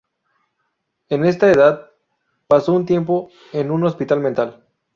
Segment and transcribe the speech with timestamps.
[1.09, 1.91] En esta edad
[2.47, 4.65] pasó un tiempo en un hospital mental.